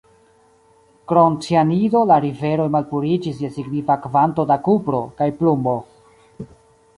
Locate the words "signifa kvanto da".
3.59-4.59